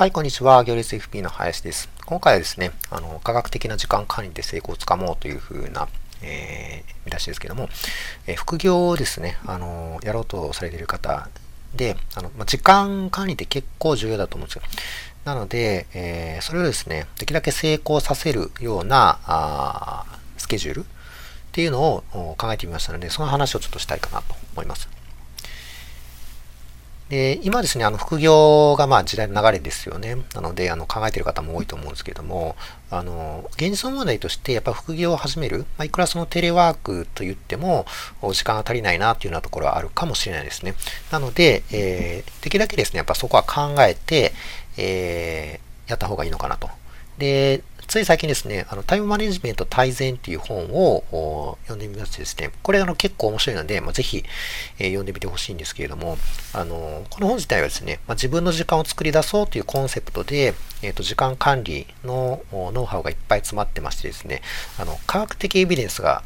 [0.00, 0.64] はい、こんにちは。
[0.64, 1.90] 行列 FP の林です。
[2.06, 5.88] 今回はですね、あの、科学的な時間管理で成功をつかもうというふうな、
[6.22, 7.68] えー、見出しですけども、
[8.26, 11.28] えー、副業をですね、あの、やろうとされている方
[11.76, 14.62] で、あの、ま、時間管理って結構重要だと思うんですよ。
[15.26, 20.06] なので、えー、それをですね、できるだけ成功させるような、あ
[20.38, 20.84] スケジュールっ
[21.52, 24.88] ていうのを考えてみましたので、その話をちょっとしたいかなと思います。
[27.10, 30.16] で今ですね、あの副業がまあ時代の流れですよね。
[30.32, 32.54] なので、あの考えている方も多いと思うんですけども、
[32.88, 37.84] あの現実問題として、やっぱ副業を始める、まあ、いくらそのテレワークと言っても、
[38.32, 40.76] 時間が足りないなというようなところはあるかもしれないですね。
[41.10, 44.32] なので、えー、できるだけですね、やっぱそこは考えて、
[44.76, 46.70] えー、やった方がいいのかなと。
[47.18, 54.22] で、つい最近ですね、あのタイムマネジメント大全っていう本を読んでみましてですね、これあの結構面白いので、まあ、ぜひ、
[54.78, 56.16] えー、読んでみてほしいんですけれども、
[56.54, 64.40] あのこの本自体はですね、まあ、自分の時間を作り出そうというコンセプトで、えーと、時間管理のノウハウがいっぱい詰まってましてですね、
[64.78, 66.22] あの科学的エビデンスが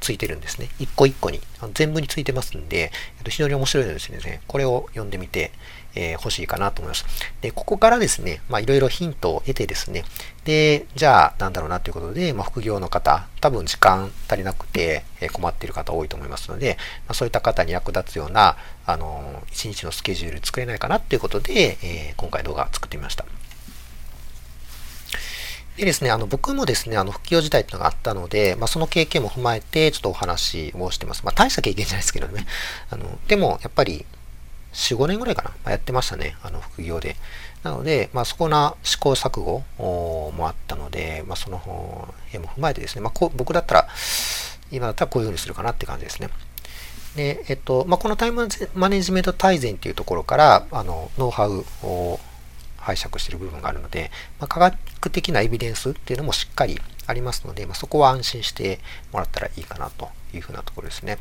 [0.00, 0.68] ついてるんですね。
[0.78, 1.40] 一個一個に。
[1.72, 5.50] 全部についてますんで、えー、と非常に面白いのですね、これを読んでみて、
[5.94, 7.04] えー、欲しいかなと思います。
[7.40, 10.04] で、ここからですね、まあいろいろヒントを得てですね、
[10.44, 23.24] で、じゃあなんだろうなということで、まあ、副業の方、多分時間足りなくて、困っている方多いと思いますので、まあ、そういった方に役立つような、あの、一日のスケジュール作れないかなっていうことで、えー、今回動画作ってみました。
[25.76, 31.22] でですね、あの僕もですね、あの副業時代っていうのがあったので、まあ、その経験も踏まえて、ちょっとお話をしてます。
[31.24, 32.46] まあ、大した経験じゃないですけどね。
[32.90, 34.04] あのでも、やっぱり、
[34.72, 37.16] 4、5年ぐらいかな、まあ、やってましたね、あの副業で。
[37.62, 43.88] なので、まあ、そこな試行錯誤もあったので、まあ、その辺も踏まえてですね、まあ、こう僕だったら、
[44.70, 46.30] 今だったらこういうふうにするかなって感じですね。
[47.16, 52.20] で、えっと、まあ、このタイムマネジメント大全っていうところから、あの、ノウハウを
[52.78, 58.78] 拝借している部分があるので、まあ、科学的なエビデンスっていうのもしっかりありますので、まあ、そこは安心して
[59.12, 61.18] もらったらいいかなというふうなところですね。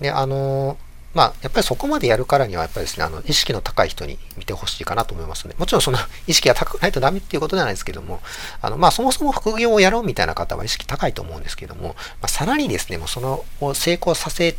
[0.00, 0.78] で、あの
[1.14, 8.20] まあ、やっぱりそこまでやるからには、やっぱりですね、あの、意識の高い人に見てほしいかなと思いますので、もちろんその 意識が高くないとダメっていうことじゃないですけども、
[8.60, 11.88] あの、まあ、そもそも副業をやろうみたいな方は意識高いと思うんですけども、
[12.20, 14.56] まあ、さらにですね、もうその、を成功させ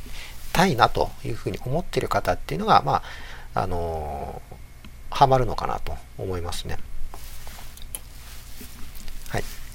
[0.51, 3.01] たいなというふうに思ってる方っていうのが、ま
[3.53, 4.41] あ、あの
[5.09, 6.77] ハマるのかなと思いますね。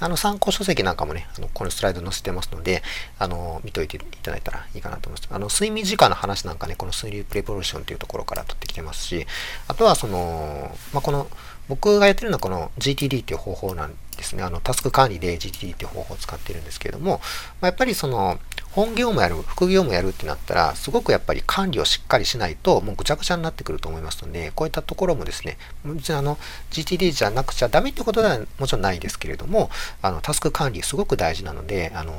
[0.01, 2.83] あの参考書籍なんかもね、あのこのスライド載せてますので、
[3.19, 5.35] あの見といていただいたらいいかなと思います。
[5.35, 9.27] あの睡眠時間の話なんかね、この睡眠プレポーションというところから取ってきてますし、
[9.67, 11.29] あとはその、まあ、この
[11.69, 14.43] 僕がやってるのはこの GTD っていう方法なんですね。
[14.43, 17.21] あのタスク管理で GTD っていう方法を使ってるんですけれども、
[17.61, 18.39] まあ、やっぱりその
[18.79, 26.39] 本業もやる、副業もやるってなったら、すごくやっぱり管理をしっかりしないと、もうぐちゃぐちゃになってくると思いますので、こういったところもですね、別にあの、
[26.71, 29.69] GTD じゃなくちゃダメってことではもちろんないですけれども、
[30.01, 32.13] あの、タスク管理すごく大事なので、あの、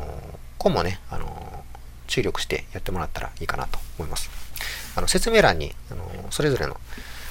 [0.58, 1.64] ここもね、あの、
[2.08, 4.30] 注力してやってもらったらいいかなと思います。
[4.98, 6.76] あの、説明欄に、あの、それぞれの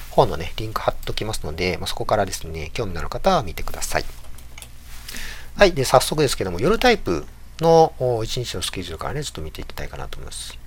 [0.09, 4.05] 本のね、リンク貼っときますので、まあ、そこからですね、興味のある方は見てください。
[5.55, 5.73] はい。
[5.73, 7.27] で、早速ですけども、夜タイプ
[7.63, 10.57] の1日のスケジュールからね、ちょっと見ていきたいかなと思います。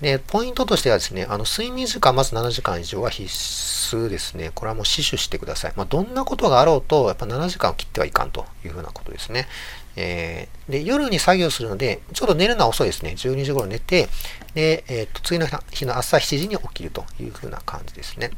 [0.00, 4.52] で、ポイントとしてはですね、あの睡眠時間まず7時間以上は必須ですね。
[4.54, 5.72] これはもう死守してください。
[5.74, 9.48] まあ、どんなことがあろうと、やっぱ7時間を切ってはいかんというふうなことですね。
[9.96, 13.14] えー、で夜に作業するので、ちょっと寝るのは遅いですね。
[13.16, 14.08] 12時頃寝て、
[14.54, 18.30] で、えー、と次の日の朝7時に起きるというふうな感じですね。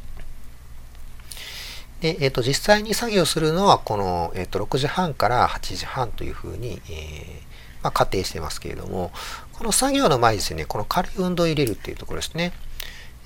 [2.01, 9.11] で、えっ、ー、と、実際に作業するのは、この、えっ、ー、と、6時半から8時半というふうに、えー、まあ、仮定してますけれども、
[9.53, 12.53] この作業の前にですね、この軽い運動を入れるっていうところですね。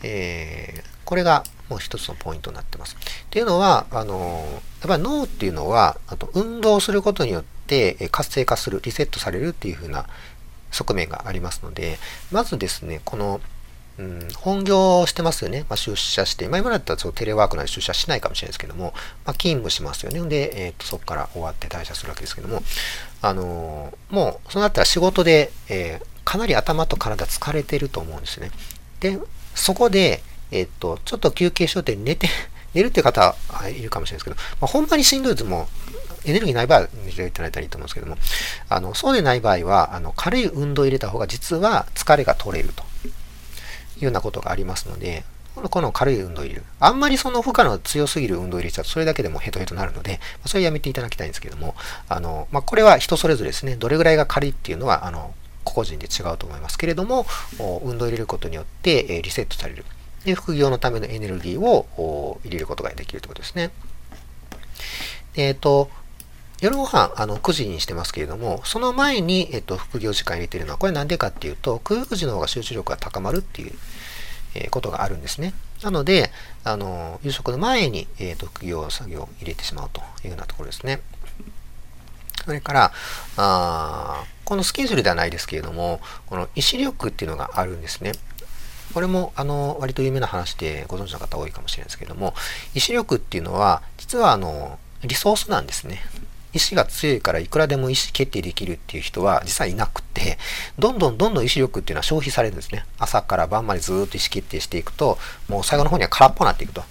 [0.03, 2.95] えー、これがもう一つのポイントになってます。
[2.95, 4.45] っていうのは、あの、
[4.81, 10.05] やっぱり脳っていうのは、あと運動することによって活性化する、リセットされるっていうふうな
[10.71, 11.97] 側面がありますので、
[12.31, 13.39] まずですね、この
[13.97, 15.61] うん、本業してますよね。
[15.69, 18.93] まあ、出社して、まあ、今だったらそテレワークなんで出社しないかもしれないですけども、
[19.25, 20.21] まあ、勤務しますよね。
[20.27, 22.61] で、えーと、そこから終わって退社するわけですけども、
[23.21, 28.51] あのー、もう、そうなったら仕事で、えー、かなり頭と体疲れてると思うんですね。
[28.99, 29.17] で、
[29.53, 30.21] そこで、
[30.51, 32.27] えっ、と、ちょっと休憩しようって寝て、
[32.73, 35.69] 寝るって方はいるかもしれないですけど、まあ、ほんまにしんどいとも
[36.25, 38.17] エネルギーない場合は寝ていただいたらいいと思うんですけども、
[38.67, 42.83] あのそうでない場合は、あの軽い運動を入れた方が実は疲れが取れると。
[43.97, 45.23] いうようなことがありますので、
[45.69, 46.63] この軽い運動を入れる。
[46.79, 51.75] あんまりその負荷の強すぎる運動入れちゃうと、それだけでもヘトヘトになるので、それやめていただきたいんですけども、
[52.09, 55.33] あの、まあ、これは人それぞれですね、どれぐらいが軽いっていうのは、あの、
[55.63, 57.25] 個々人で違うと思いますけれども、
[57.83, 59.85] 運動を入れることによってリセットされる。
[60.25, 63.71] で、副業のためのエネルギーを入れることができるということですね。
[65.35, 65.89] えっ、ー、と、
[66.61, 73.73] 夜ご飯、あの、9時にしてますけれども、その前に、えっ、と、副業時間入れてるのは、これなんでかっていうと、9時の方が集中力が高まるっていう、
[74.55, 75.53] えことがあるんですね。
[75.83, 76.31] なので、
[76.63, 81.01] あの、夕食の前に、えっ、と、副業作業を入れてしまうというようなところですね。
[82.45, 82.93] それから、
[83.37, 88.13] あこのスケジュールではないですけれども、この意志力っていうのがあるんですね。
[88.93, 92.35] これも、あの、割と有名な話でご存知の方多いかもしれないですけれども、
[92.75, 96.01] 意志力っていうのは、実は、あの、リソースなんですね。
[96.55, 100.37] 意志が強いからいくらでも意思決定できるっていう人は実はいなくて、
[100.79, 102.85] どんどんどんどん意志力っていうのは消費されるんですね。
[102.97, 105.17] 朝から晩までずっと意思決定していくと、
[105.49, 106.81] もう最後の方には空っぽになっていくと。
[106.81, 106.87] いうよ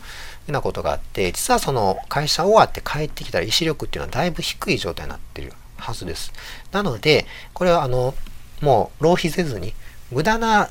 [0.49, 6.35] うなことがあって、実はその会社終わって帰ってきたら意志力っていうのはだいぶ低い状態になってるはずです。
[6.71, 7.25] なので、
[7.55, 8.15] これはあの、
[8.61, 9.73] もう浪費せずに、
[10.11, 10.69] 無駄な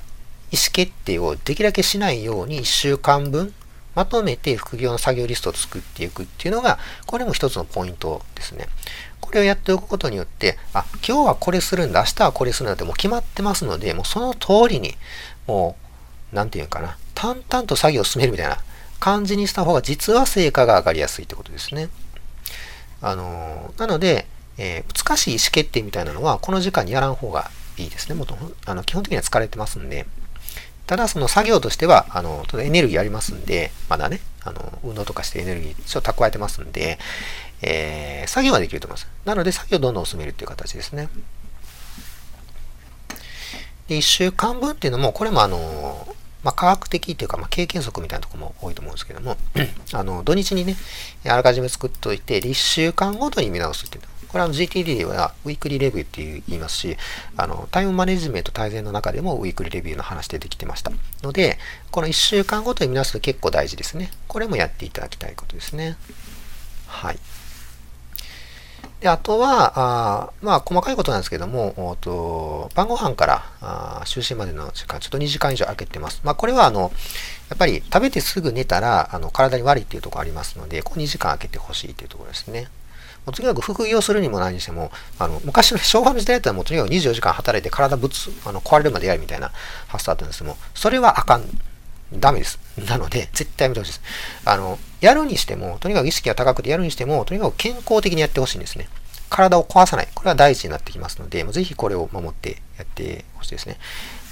[0.52, 3.52] 意思決定をできるだけしないように1週間分
[3.96, 8.68] まとめて副業の作業リストを作っていくっていうのが、これも一つのポイントですね。
[9.20, 14.96] これをやっておくことによって、あ、今日はこれするんだ、明日はこれするんだってもう決まってますので、もうその通りに、
[15.48, 15.76] も
[16.32, 18.58] う、なんていうかな、淡々と作業を進めるみたいな
[19.00, 21.90] 感じにした方が実は成果が上がりやすいってことですね。
[23.02, 28.16] あの、なので、えー、難しい意思決定みたいなのは、この時間にやらん方がいいですね。
[28.16, 30.06] もっとあの基本的には疲れてますんで。
[30.88, 37.00] ただ、その作業としては、あの、エネルギーありますんで、まだね、あの、運動とかしてエネルギーちょっと蓄えてますんで、
[37.62, 39.08] えー、作業はできると思います。
[39.26, 41.08] なので、作業をどんどん進めるっていう形ですね。
[43.88, 49.38] で、1週間分っていうのも、これもあの、まあ、科学的っていうか、まあ、経験則みたいなとこも多いと思うんですけども、
[49.94, 50.76] あの、土日にね、
[51.26, 54.10] あらかじめ作っておいて、1週間ごとに見直すっていうの。
[54.34, 56.98] これは GTD ではウィークリーレビューって言いますし、
[57.38, 60.92] あの、タイムマネジメント大全の中でもウィークリーレビューの話出てきてました。
[61.22, 61.60] ので、
[61.92, 64.10] この1週間ごとに見直すと結構大事ですね。
[64.28, 65.98] これもやっていただきたいことですね。
[66.88, 67.20] はい。
[69.02, 76.22] で、あとは、あまあ、細かいことなんですけども、と晩ご飯からあ就寝までの時間、ちょっと2時間以上空けてます。
[76.24, 76.92] まあ、これは、あの、
[77.52, 82.68] やっぱり食べてすぐ寝たら、あの、体に悪いっていうところありますので、こう2時間空けてほしいというところですね。
[83.26, 89.52] もうとにかく副業するにも何にしても、あの、昔の昭和の時代だったらもうとにかく24時間働いて体ぶつ、あの、壊れるまでやるみたいな
[89.88, 91.44] 発想だったんですけども、それはあかん。
[92.20, 92.60] ダメです。
[92.88, 94.02] なので、絶対やめてほしいです。
[94.46, 98.88] あの、やるにしても、とにかく意識が高くてやるにしても、とにかく健康的にやってほしいんですね。
[99.30, 100.08] 体を壊さない。
[100.14, 103.78] これは大事になってきますので、ぜひこれを守ってやってほしいですね。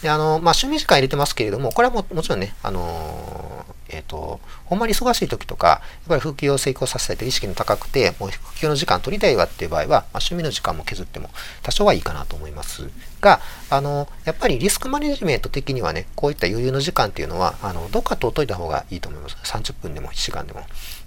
[0.03, 11.29] で、あの、まあ、趣味時間入れてますけれども、これはももちろんね、あのえっ、ー、と、ほんまに忙しい時とか、やっぱり復旧を成功させたいという意識の高くて、もう復旧の時間取りたいわっていう場合は、まあ、趣味の時間も削っても
[11.63, 12.89] 多少はいいかなと思います
[13.19, 19.35] が、あの、やっぱりリスクマネジメント的にはね、こういった余裕の時間っていうのは、あの、どっか取っといた方がいいと思います。
[19.43, 20.61] 30分でも1時間でも。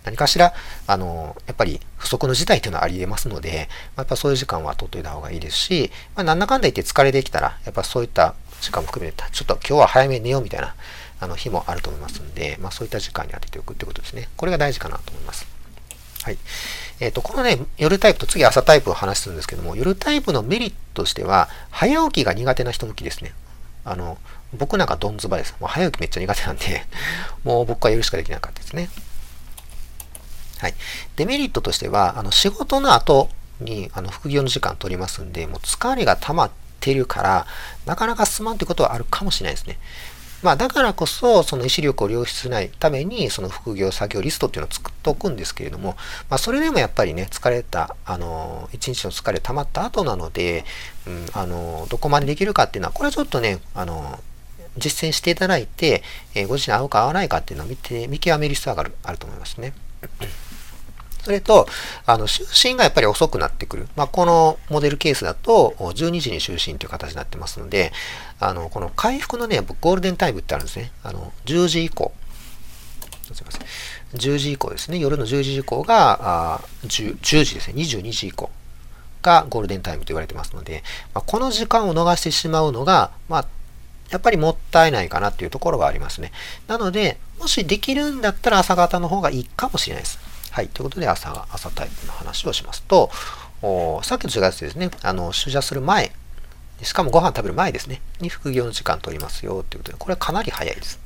[0.05, 0.53] 何かしら、
[0.87, 10.75] あの、やっぱり不足の事態というのはあり得ますので、まあ、やっぱそういう時間は取っといた方がいいですし、まあ、なんだかんだ言って疲れてきたら、やっぱそういった時間も含めて、ちょっと今日は早めに寝ようみたいな、
[11.21, 14.29] あの日もあると思いますんで、まあ、そういった時間に当てておくってことですね。
[14.37, 15.47] これが大事かなと思います。
[16.25, 16.39] はい。
[17.01, 23.35] えっ、ー、と、このね、夜タイプと次朝タイプを話するんですけども、夜タイプのメリットとしては、早起きが苦手な人向きですね。
[23.85, 24.17] あの、
[24.57, 25.55] 僕なんかドンズバです。
[25.61, 26.87] もう早起きめっちゃ苦手なんで、
[27.45, 28.89] もう僕は夜しかできなかったですね。
[30.59, 30.75] はい。
[31.17, 33.29] デメリットとしては、あの、仕事の後
[33.61, 36.51] に、あの、副業の時間取りますんで、もう疲れが溜まっ
[36.81, 37.47] てるから、
[37.85, 39.79] なかなか進まんってことはあるかもしれないですね。
[40.45, 45.97] まあ、だからこそ、その意志力を良出ないために、その副業作業リストっていうのを作っておくんですけれども、
[46.29, 50.67] まあ、それでもやっぱりね、疲れた、あの、一日の疲れ溜まった後なので、
[51.07, 54.21] うん、あの、どこまでできるかっていうのは、これはちょっとね、あの、
[54.77, 56.03] 実践していただいて、
[56.35, 59.73] えー、ご自身合うか合わないかっていうのを見て、見極める必要があるあると思いますね。
[61.25, 61.67] それと、
[62.05, 63.89] あの、就寝がやっぱり遅くなってくる。
[63.97, 67.93] まあ、このモデルケースだと、12時に就寝という形になってますので、
[68.41, 70.93] あの、この回復のね、ゴールデンタイムってあるんですね。
[71.03, 72.13] あの、10時以降。
[73.33, 73.63] すみません。
[74.19, 74.99] 10時以降ですね。
[74.99, 76.19] 夜の10時以降が、
[76.57, 77.83] あ 10, 10時ですね。
[77.83, 78.51] 22時以降
[79.23, 83.47] がゴールデンタイムと言われてますので、まあ、この時間を逃してしまうのが、まあ、
[84.11, 86.31] やっぱりもったいないかなっていうところがありますね。
[86.69, 90.19] なので、もしできるんだったら朝方の方がいいかもしれないです。
[90.55, 90.69] はい。
[90.69, 93.11] ということで、朝、朝タイプの話をしますと、
[94.05, 96.13] さっきと違ってですね、あの、出社する前、
[96.81, 101.01] しかもご飯食べる前ですね、に副業の時間取りますよということで、これはかなり早いです。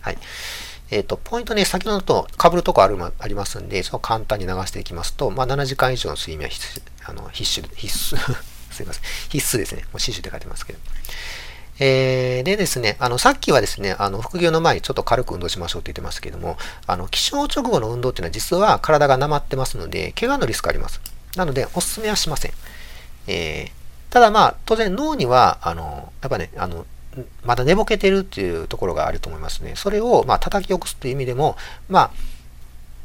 [0.00, 0.18] はい。
[0.90, 8.18] えっ、ー、と、ポイントね、先ほどと被るとこあるありますんで、その簡単に流していきますと、まあ、7時間以上の睡眠は必須、あの必須、必須
[8.74, 9.02] すいません。
[9.28, 9.82] 必須ですね。
[9.92, 10.80] もう死守って書いてますけど。
[11.78, 16.56] えー、でですね、あの、さっきはですね、あの、副業の前にちょっと軽く運動しましょうって言ってましたけども、
[16.86, 21.00] あの、起床直後の運動っていうのは実は体がなまってますので、怪我のリスクあります。
[21.36, 22.52] なので、おすすめはしません。
[23.26, 26.86] えー、ただまあ、当然脳には、あの、やっぱね、あの、
[27.44, 29.74] まだ寝ぼけてるっていうところがあると思いますね。
[29.76, 31.56] それを、まあ、叩き起こすという意味でも、
[31.88, 32.10] まあ、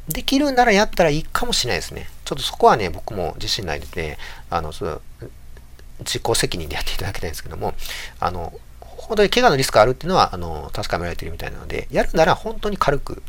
[0.08, 2.08] できるならやったらいいかもしれないですね。
[2.24, 4.18] ちょっとそこはね、僕も自信ないので、
[4.50, 5.00] あの、そ
[6.00, 7.74] 自己責任でやっていただきたいんですけども、
[8.20, 13.22] あの、本当に怪我のリスクあるっていうのは、あの、確かめられてるみたいなので、やるなら本当に軽く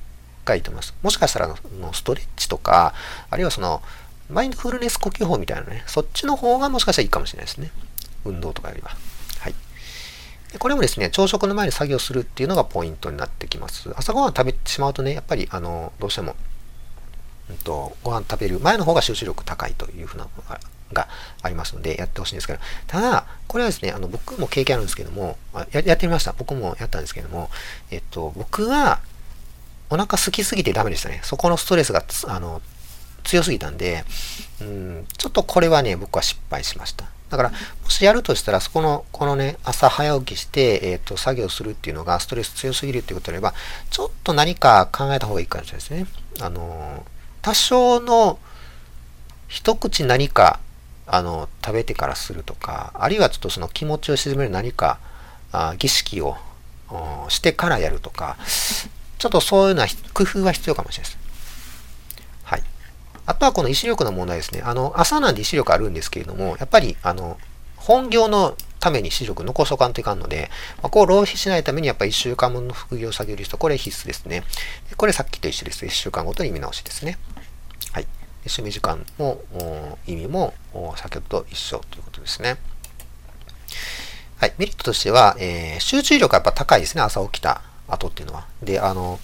[0.45, 0.93] がいいと思います。
[1.01, 2.93] もしかしたら、のストレッチとか、
[3.29, 3.81] あるいはその、
[4.29, 7.71] マインドフルネス呼吸法みたいなね、そっちの方がもしかしたらいいかもしれないですね。
[8.25, 8.91] 運動とかよりは。
[9.39, 9.55] はい。
[10.51, 13.91] でこれもですね、朝食の前に作業するっていうのがポイントになってきます。
[13.95, 16.35] 朝ごはん食べてしまうとね、やっぱり、あの、どうしても、
[17.49, 20.59] うんと、ご飯食べる前の方が集中力高いというふうなのが
[20.93, 21.07] が
[21.41, 25.37] ありますので、やってほしいんですけど、ただ、これはですね、あの、僕も経験あるんですけども、
[25.71, 26.33] ややってみました。
[26.37, 27.49] 僕もやったんですけども、
[27.91, 28.99] えっと、僕は、
[29.89, 31.19] お腹空きすぎてダメでしたね。
[31.23, 32.61] そこのストレスが、あの、
[33.23, 34.03] 強すぎたんで、
[34.61, 37.05] うん、ちょっとこれはね、僕は失敗しました。
[37.29, 43.53] だから、もしやるとしたら、そこの、このね、朝早起きして、えっ、ー、と、作業するっていうのがストレス強すぎるっていうことであれば、
[43.89, 46.05] ちょっと何か考えた方がいいかもしれないですね。
[46.41, 47.03] あの、
[47.41, 48.39] 多少の
[49.47, 50.59] 一口何か
[51.05, 54.99] あの食べてからするとかあるいはちょっとその気持ちを鎮める何か
[55.51, 56.37] あ儀式を
[57.29, 58.37] してからやるとか
[59.23, 61.23] ちょっとそういうような工夫は必要かもしれないです。
[62.43, 62.63] はい。
[63.25, 64.61] あとはこの意志力の問題ですね。
[64.65, 67.37] あの、朝なんで意志力あるんですけれども、やっぱり、あの、
[67.77, 70.49] 本業のために視力残そうかんといかんので、
[70.81, 74.43] まあ、こう浪費しないためにやっぱり1週間分の副業作業リスト、これ必須ですね。
[74.97, 75.85] これさっきと一緒です。
[75.85, 77.17] 1週間ごとに見直しですね。
[78.45, 79.41] 趣味時間も
[80.07, 80.53] 意味も
[80.97, 82.57] 先ほどと一緒ということですね。
[84.37, 84.53] はい。
[84.57, 87.01] メリットとしては、えー、集中力がやっぱ高いですね。
[87.01, 88.45] 朝起きた後っていうのは。
[88.61, 89.19] で、あの、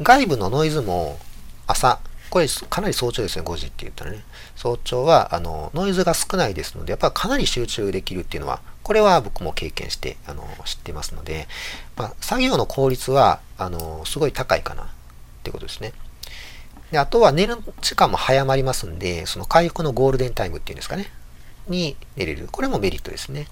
[0.00, 1.18] 外部のノイズも
[1.66, 2.00] 朝、
[2.30, 4.24] これかなり早朝ですね、5時って言ったらね。
[4.56, 11.46] 早朝は、あの、ノイズが少ないですので、やっぱかなり集中できるっていうのは、これは僕も経験して、あの、知ってますので、
[11.96, 14.86] まあ、作業の効率は、あの、すごい高いかなっ
[15.42, 15.92] てことですね。
[16.92, 21.06] で、あとは寝る時間も早まりますんで、その回復のゴールデンタイムっていうんですかね、
[21.66, 22.48] に寝れる。
[22.52, 23.48] これもメリットですね。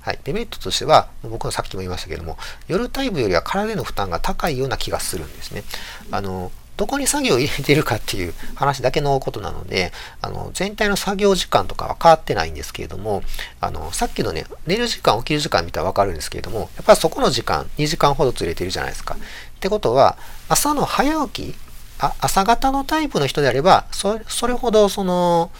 [0.00, 0.18] はい。
[0.24, 5.62] デメリットとしては、僕はさっきも言いましたけども、夜タイムよりは体への負担が高いような気がするんですね。
[6.10, 9.92] あの、どこに作業を入れてるかっていう話だけのことなので、
[10.22, 13.22] あの、全体の作業時間とかは変わってないんですけれども、
[13.60, 19.14] あの、さっきのね、寝る時間、起きる時間見たらわかるんですけれども、やっぱりそこの時間、2時間ほどずれてるじゃないですか。
[19.14, 19.18] っ
[19.60, 20.16] てことは、
[20.48, 21.54] 朝の早起き
[22.00, 25.50] あ朝方のタイプの人であれば、そそれほどその、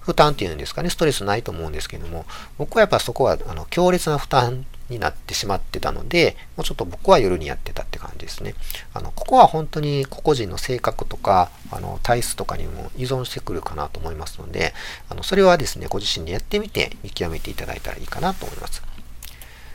[0.00, 2.24] 負担っていうんですかね、ストレスないと思うんですけども、
[2.56, 8.54] 僕はやっぱそこはあの強烈な負担になってしまってたので、もうちょっと僕は夜にやってたって感じですね。
[8.94, 14.72] あの、ここは本当に個々人の性格とか、あの、体質とかにも依存してくるかなと思いますので、
[15.10, 18.82] あの、それはですね、ご自身でやってみて見極めていただいたらいいかなと思います。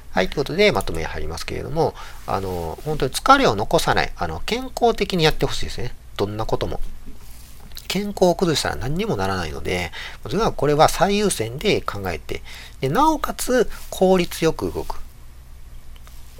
[0.09, 1.93] はい、ということで、まとめ入りますけれども、
[2.25, 5.93] あの、本当に疲れを残さない、あの、健康的にやってほしいですね。
[6.17, 6.79] どんなことも。
[7.87, 9.91] 健康を崩したら何にもならないので、
[10.23, 12.41] とにかくこれは最優先で考えて、
[12.81, 14.99] でなおかつ効率よく動く。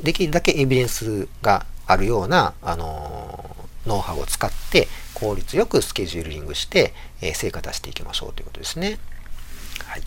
[0.01, 8.98] できるだけエビデンスがあるような、あのー、ノウハウを使って効率よくスケジューリングして、えー、成果出していきましょうということですね。
[9.86, 10.01] はい。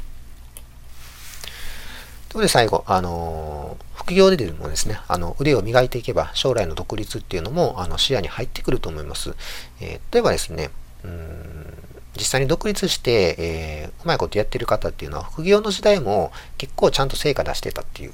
[2.36, 9.34] ということで最後、あのー、副業でもですね、あの腕を磨いていけば将来の独立っていうのもあの視野に入ってくると思います。
[9.80, 10.68] えー、例えばですね、
[11.02, 11.72] うん
[12.14, 18.12] 実際に独立して、えー、うまいことやってる方っていうのは副業の時代も結構ちゃんと成果出してたっていう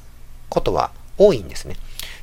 [0.49, 1.75] ことは多いんですね。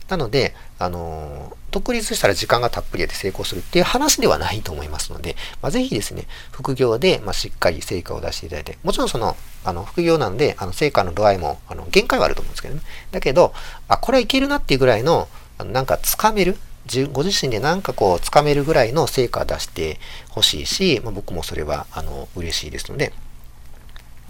[0.09, 12.81] なので、あの、独立したら時間がたっぷりで成功するっていう話ではないと思いますので、まあ、ぜひですね、副業で、まあ、しっかり成果を出していただいて、もちろんその、あの、副業なんで、あの、成果の度合いも、あの、限界はあると思うんですけどね。
[13.11, 13.53] だけど、
[13.87, 15.27] あ、これはいけるなっていうぐらいの、
[15.59, 16.57] あのなんかつかめる、
[17.11, 19.99] ご自身でなんかこう、つかめるぐらいの成果を出して
[20.29, 23.13] ほしいし、まあ、僕もそれは、あの、嬉しいですので、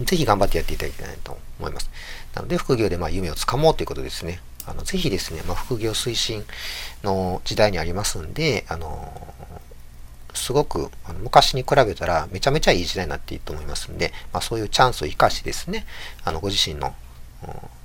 [0.01, 1.89] ぜひ頑張ってやっていただきたいと思います。
[2.33, 4.41] なので、副業でまあ夢をつかもうということですね。
[4.65, 6.45] あのぜひですね、まあ、副業推進
[7.03, 9.11] の時代にありますんで、あの
[10.33, 10.89] すごく
[11.21, 15.85] 昔に比べたらめちゃめちゃいい時代になっていると思いますんで、まあ、そういうチャンスを生かしてですね、
[16.23, 16.93] あのご自身の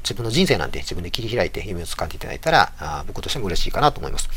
[0.02, 4.28] 自分の人生なんで自分で切り開いて夢を掴んでいただいたらあ僕としても嬉しいかなと思います。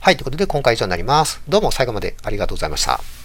[0.00, 1.42] はい、ということで今回以上になります。
[1.48, 3.19] どうも最後までありがとうございました。